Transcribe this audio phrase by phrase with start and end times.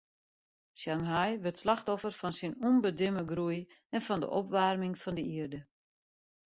[0.79, 3.61] Shanghai wurdt slachtoffer fan syn ûnbedimme groei
[3.95, 5.59] en fan de opwaarming fan de ierde.